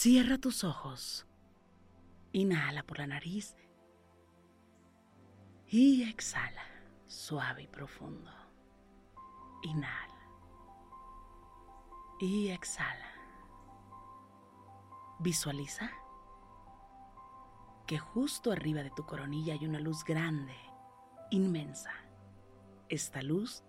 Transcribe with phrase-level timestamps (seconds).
[0.00, 1.26] Cierra tus ojos.
[2.30, 3.56] Inhala por la nariz.
[5.66, 6.62] Y exhala,
[7.08, 8.30] suave y profundo.
[9.64, 10.20] Inhala.
[12.20, 13.10] Y exhala.
[15.18, 15.90] Visualiza
[17.84, 20.54] que justo arriba de tu coronilla hay una luz grande,
[21.32, 21.90] inmensa.
[22.88, 23.64] Esta luz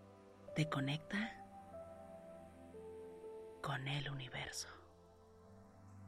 [0.55, 1.43] te conecta
[3.63, 4.78] con el universo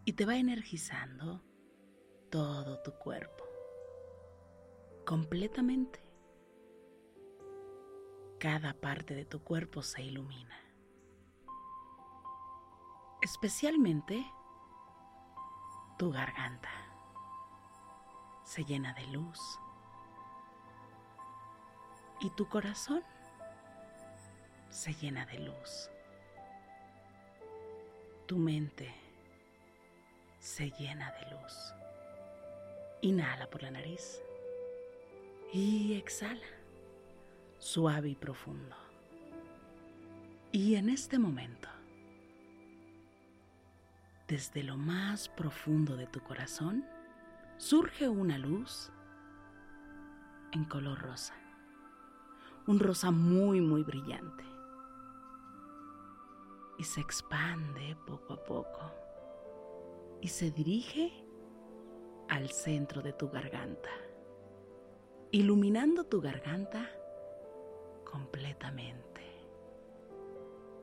[0.05, 1.43] y te va energizando
[2.29, 3.45] todo tu cuerpo,
[5.05, 5.99] completamente.
[8.39, 10.57] Cada parte de tu cuerpo se ilumina,
[13.21, 14.25] especialmente
[15.99, 16.69] tu garganta
[18.43, 19.39] se llena de luz
[22.19, 23.03] y tu corazón
[24.69, 25.89] se llena de luz.
[28.25, 29.00] Tu mente
[30.41, 31.73] se llena de luz.
[33.01, 34.21] Inhala por la nariz
[35.53, 36.47] y exhala,
[37.59, 38.75] suave y profundo.
[40.51, 41.69] Y en este momento,
[44.27, 46.85] desde lo más profundo de tu corazón,
[47.57, 48.91] surge una luz
[50.53, 51.35] en color rosa.
[52.65, 54.43] Un rosa muy, muy brillante.
[56.79, 59.00] Y se expande poco a poco
[60.21, 61.11] y se dirige
[62.29, 63.89] al centro de tu garganta,
[65.31, 66.87] iluminando tu garganta
[68.05, 69.21] completamente,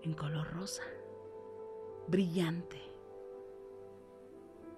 [0.03, 0.83] en color rosa,
[2.09, 2.83] brillante.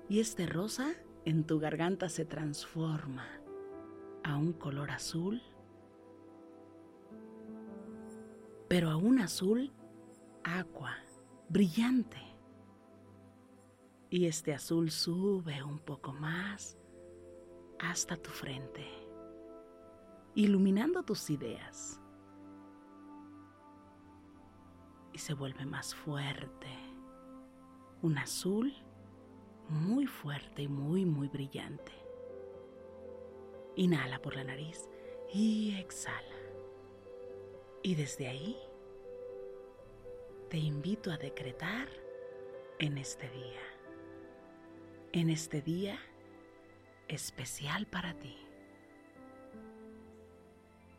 [0.09, 0.92] Y este rosa
[1.25, 3.27] en tu garganta se transforma
[4.22, 5.41] a un color azul,
[8.69, 9.72] pero a un azul
[10.44, 10.97] agua,
[11.48, 12.29] brillante
[14.10, 16.76] y este azul sube un poco más
[17.78, 18.84] hasta tu frente,
[20.34, 22.00] iluminando tus ideas.
[25.12, 26.69] Y se vuelve más fuerte,
[28.03, 28.75] un azul
[29.69, 31.92] muy fuerte y muy, muy brillante.
[33.77, 34.88] Inhala por la nariz
[35.32, 36.37] y exhala.
[37.82, 38.59] Y desde ahí
[40.48, 41.88] te invito a decretar
[42.78, 43.69] en este día
[45.12, 45.98] en este día
[47.09, 48.37] especial para ti.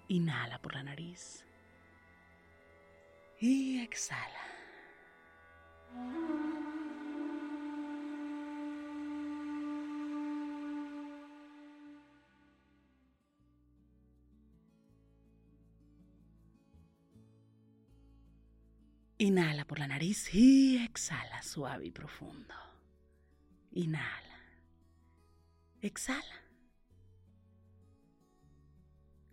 [0.10, 1.46] Inhala por la nariz
[3.40, 4.52] y exhala.
[19.18, 22.71] Inhala por la nariz y exhala suave y profundo.
[23.72, 24.40] Inhala.
[25.82, 26.36] Exhala.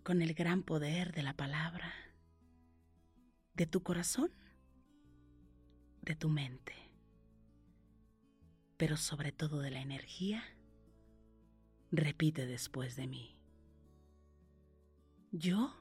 [0.03, 1.93] Con el gran poder de la palabra,
[3.55, 4.31] de tu corazón,
[6.03, 6.75] de tu mente,
[8.79, 10.43] pero sobre todo de la energía,
[11.91, 13.37] repite después de mí.
[15.33, 15.75] Yo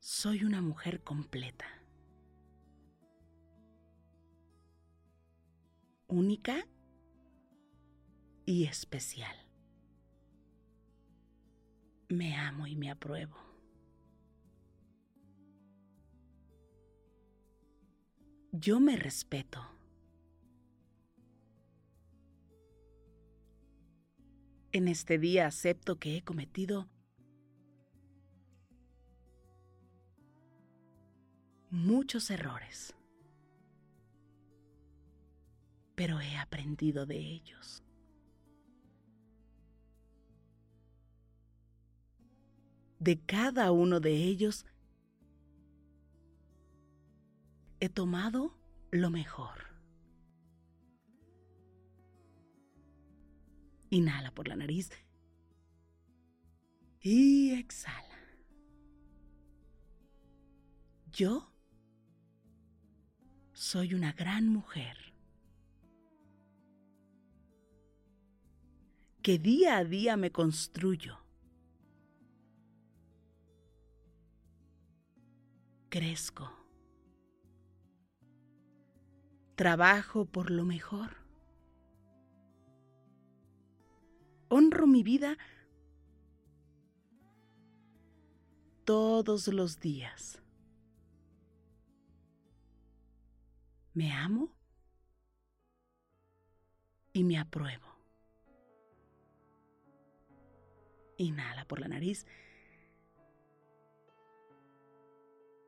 [0.00, 1.81] soy una mujer completa.
[6.12, 6.68] Única
[8.44, 9.34] y especial.
[12.08, 13.36] Me amo y me apruebo.
[18.52, 19.66] Yo me respeto.
[24.72, 26.88] En este día acepto que he cometido
[31.70, 32.94] muchos errores.
[36.02, 37.84] Pero he aprendido de ellos.
[42.98, 44.66] De cada uno de ellos
[47.78, 48.58] he tomado
[48.90, 49.60] lo mejor.
[53.90, 54.90] Inhala por la nariz
[57.00, 58.18] y exhala.
[61.12, 61.54] Yo
[63.52, 65.01] soy una gran mujer
[69.22, 71.18] que día a día me construyo.
[75.88, 76.50] Crezco.
[79.54, 81.16] Trabajo por lo mejor.
[84.48, 85.38] Honro mi vida
[88.84, 90.42] todos los días.
[93.94, 94.52] Me amo
[97.12, 97.91] y me apruebo.
[101.22, 102.26] Inhala por la nariz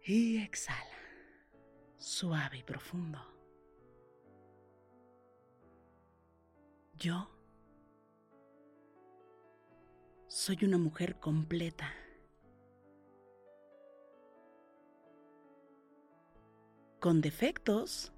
[0.07, 0.99] y exhala,
[1.97, 3.19] suave y profundo.
[6.99, 7.31] Yo
[10.29, 11.93] soy una mujer completa.
[17.01, 18.13] Con defectos,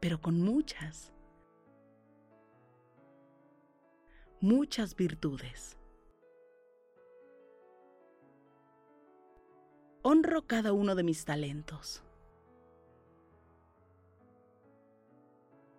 [0.00, 1.12] pero con muchas,
[4.42, 5.78] muchas virtudes.
[10.02, 12.02] Honro cada uno de mis talentos.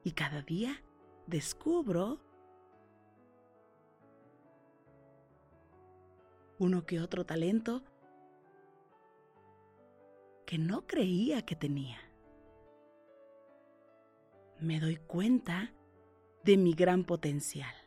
[0.06, 0.82] Y cada día
[1.28, 2.20] descubro
[6.58, 7.84] uno que otro talento
[10.46, 12.00] que no creía que tenía
[14.60, 15.74] me doy cuenta
[16.46, 17.83] de mi gran potencial.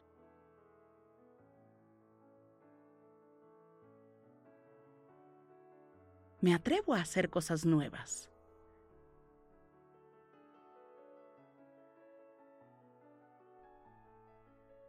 [6.41, 8.31] Me atrevo a hacer cosas nuevas.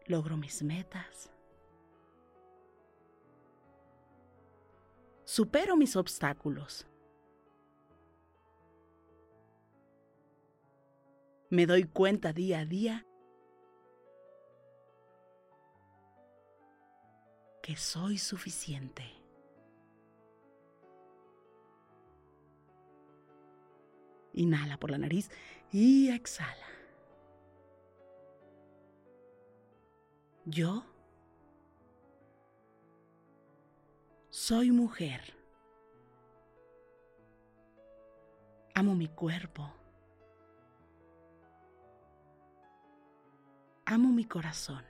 [0.06, 1.30] Logro mis metas.
[5.26, 6.88] Supero mis obstáculos.
[11.50, 13.06] me doy cuenta día a día
[17.62, 19.17] que soy suficiente.
[24.38, 25.30] Inhala por la nariz
[25.72, 26.68] y exhala.
[30.46, 30.86] Yo
[34.30, 35.34] soy mujer.
[38.74, 39.74] Amo mi cuerpo.
[43.88, 44.84] amo mi corazón.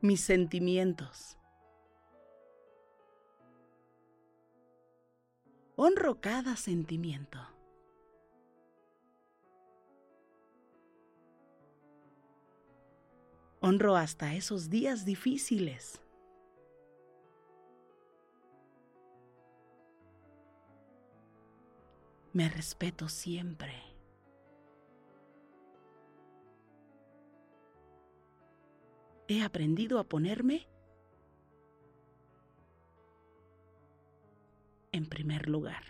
[0.00, 1.37] Mis sentimientos.
[5.80, 7.38] Honro cada sentimiento.
[13.60, 16.02] Honro hasta esos días difíciles.
[22.32, 23.88] Me respeto siempre.
[29.28, 30.66] he aprendido a ponerme
[34.98, 35.84] en primer lugar.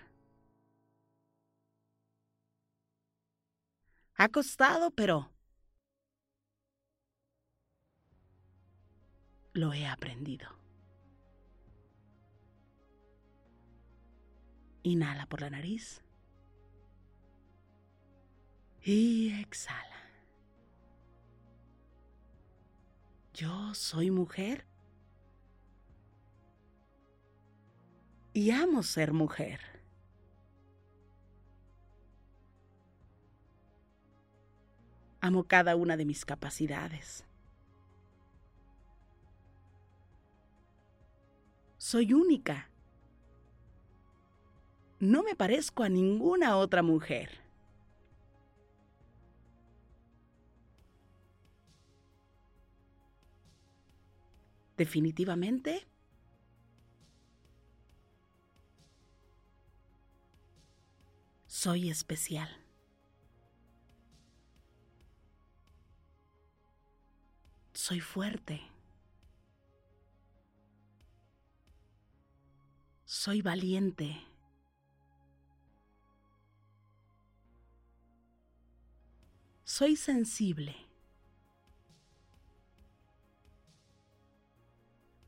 [4.15, 5.31] Ha costado, pero
[9.53, 10.49] lo he aprendido.
[14.83, 16.03] Inhala por la nariz
[18.83, 19.97] y exhala.
[23.35, 24.67] Yo soy mujer
[28.39, 29.59] y amo ser mujer.
[35.21, 37.25] Amo cada una de mis capacidades.
[41.79, 42.71] Soy única.
[45.01, 47.49] No me parezco a ninguna otra mujer.
[54.77, 55.88] definitivamente
[61.59, 62.49] soy especial.
[67.73, 68.61] Soy fuerte.
[73.05, 74.17] Soy valiente.
[79.65, 80.77] Soy sensible.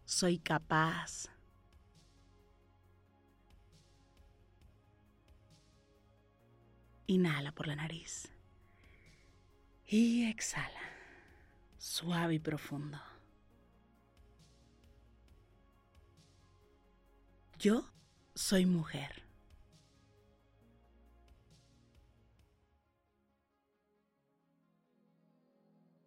[0.04, 1.30] soy capaz.
[7.10, 8.30] Inhala por la nariz
[9.84, 10.80] y exhala.
[11.76, 13.00] suave y profundo.
[17.58, 17.90] Yo
[18.36, 19.24] soy mujer.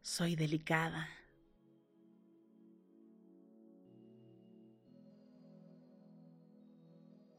[0.01, 1.09] Soy delicada.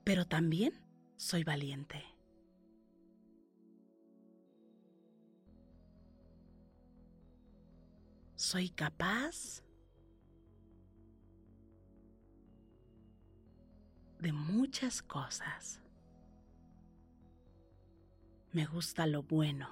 [0.05, 0.85] Pero también
[1.17, 2.14] soy valiente.
[8.55, 9.65] Soy capaz
[14.21, 15.81] de muchas cosas.
[18.53, 19.69] Me gusta lo bueno.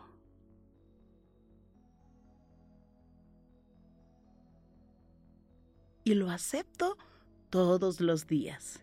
[6.02, 6.98] Y lo acepto
[7.50, 8.80] todos los días.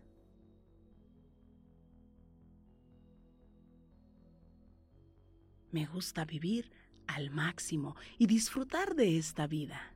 [5.74, 6.79] Me gusta vivir
[7.10, 9.96] al máximo y disfrutar de esta vida.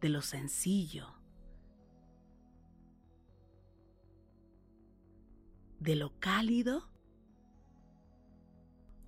[0.00, 1.14] De lo sencillo.
[5.78, 6.88] De lo cálido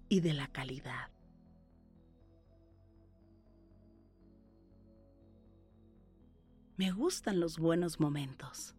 [0.08, 1.10] y de la calidad.
[6.76, 8.77] Me gustan los buenos momentos.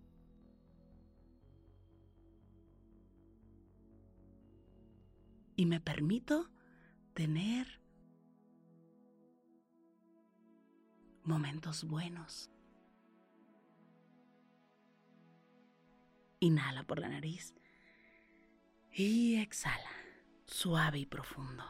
[5.59, 6.49] Y me permito
[7.13, 7.81] tener
[11.25, 12.49] momentos buenos.
[16.39, 17.53] Inhala por la nariz
[18.93, 19.91] y exhala,
[20.45, 21.65] suave y profundo.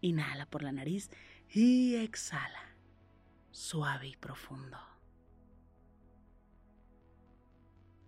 [0.00, 1.10] Inhala por la nariz
[1.50, 2.78] y exhala,
[3.50, 4.78] suave y profundo.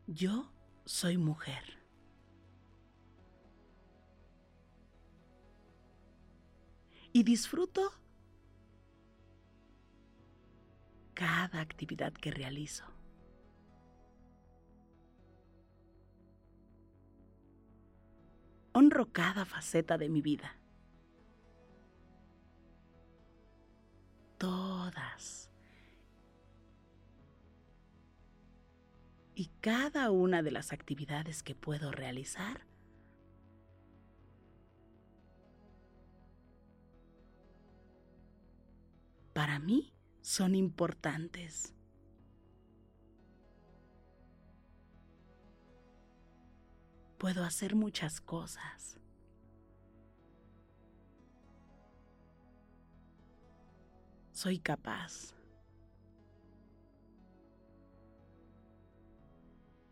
[0.07, 0.56] Yo
[0.87, 1.76] soy mujer.
[7.12, 7.93] Y disfruto
[11.14, 12.85] cada actividad que realizo.
[18.73, 20.55] Honro cada faceta de mi vida.
[24.37, 25.46] Todas.
[29.38, 32.66] Y cada una de las actividades que puedo realizar
[39.35, 41.75] para mí son importantes.
[47.19, 48.99] Puedo hacer muchas cosas.
[54.33, 55.36] Soy capaz.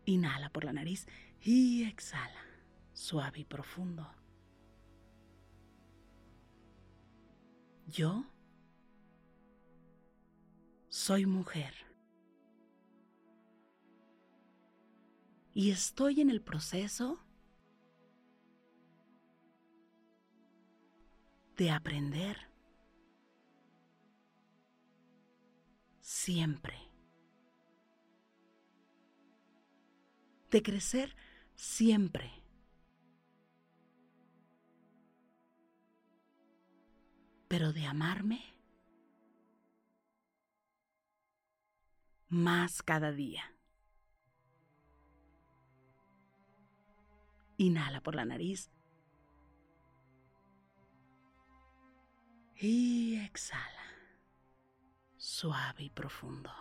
[0.05, 1.07] Inhala por la nariz
[1.41, 2.41] y exhala,
[2.93, 4.07] suave y profundo.
[7.87, 8.25] Yo
[10.89, 11.73] soy mujer
[15.53, 17.19] y estoy en el proceso
[21.55, 22.37] de aprender
[26.01, 26.84] siempre.
[30.55, 31.13] De crecer
[31.53, 32.31] siempre.
[37.49, 38.41] Pero de amarme
[42.29, 43.43] más cada día.
[47.57, 48.71] Inhala por la nariz.
[52.55, 53.83] Y exhala.
[55.17, 56.51] Suave y profundo.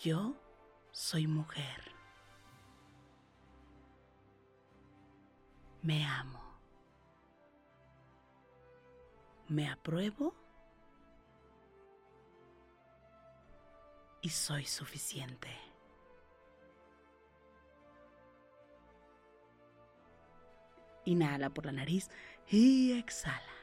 [0.00, 0.45] Yo
[0.96, 1.82] soy mujer.
[5.82, 6.40] Me amo.
[9.48, 10.34] Me apruebo
[14.22, 15.50] y soy suficiente.
[21.04, 22.08] Inhala por la nariz
[22.48, 23.54] y exhala,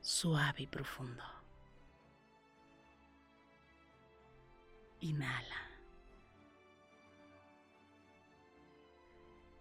[0.00, 1.22] suave y profundo.
[5.00, 5.67] Inhala.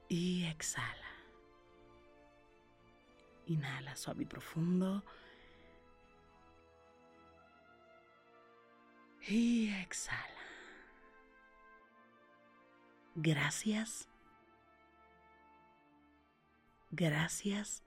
[0.09, 1.11] Y exhala.
[3.45, 5.03] Inhala suave y profundo.
[9.27, 10.23] Y exhala.
[13.15, 14.07] Gracias.
[16.91, 17.83] Gracias.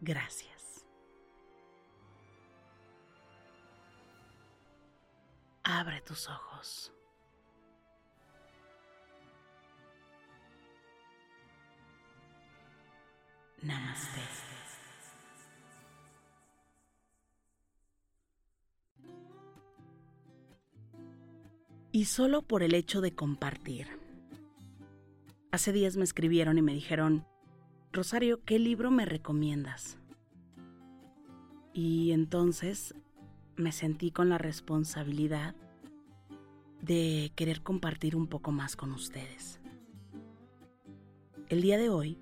[0.00, 0.58] Gracias.
[5.68, 6.92] abre tus ojos.
[13.68, 14.20] Namaste.
[21.92, 23.88] Y solo por el hecho de compartir.
[25.52, 27.26] Hace días me escribieron y me dijeron,
[27.92, 29.98] Rosario, ¿qué libro me recomiendas?
[31.74, 32.94] Y entonces
[33.56, 35.54] me sentí con la responsabilidad
[36.80, 39.60] de querer compartir un poco más con ustedes.
[41.50, 42.18] El día de hoy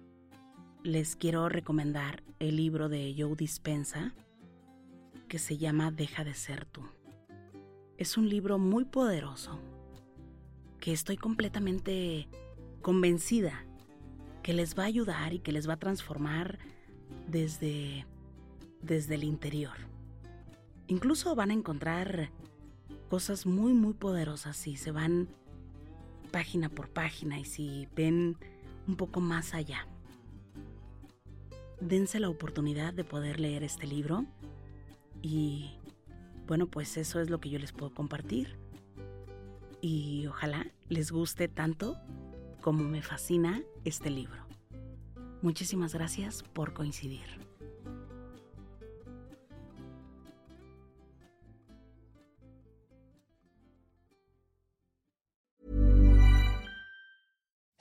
[0.87, 4.15] les quiero recomendar el libro de Joe Dispensa
[5.27, 6.81] que se llama Deja de ser tú.
[7.99, 9.59] Es un libro muy poderoso
[10.79, 12.29] que estoy completamente
[12.83, 13.65] convencida
[14.45, 16.61] que les va a ayudar y que les va a transformar
[17.27, 18.07] desde,
[18.81, 19.77] desde el interior.
[20.87, 22.31] Incluso van a encontrar
[23.11, 25.27] cosas muy, muy poderosas si se van
[26.31, 28.37] página por página y si ven
[28.87, 29.89] un poco más allá
[31.81, 34.25] dense la oportunidad de poder leer este libro
[35.23, 35.73] y
[36.47, 38.57] bueno, pues eso es lo que yo les puedo compartir.
[39.81, 41.99] Y ojalá les guste tanto
[42.61, 44.47] como me fascina este libro.
[45.43, 47.46] Muchísimas gracias por coincidir.